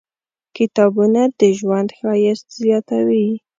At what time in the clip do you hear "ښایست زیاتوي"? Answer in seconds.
1.97-3.27